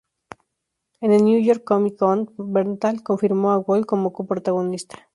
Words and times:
En 0.99 1.11
el 1.11 1.23
New 1.23 1.39
York 1.43 1.63
Comic 1.63 1.95
Con, 1.99 2.33
Bernthal 2.35 3.03
confirmó 3.03 3.51
a 3.51 3.59
Woll 3.59 3.85
como 3.85 4.11
coprotagonista. 4.11 5.07